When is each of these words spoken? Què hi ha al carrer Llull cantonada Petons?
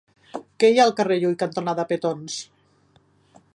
Què 0.61 0.69
hi 0.75 0.79
ha 0.79 0.85
al 0.89 0.93
carrer 0.99 1.17
Llull 1.19 1.37
cantonada 1.45 1.87
Petons? 1.93 2.41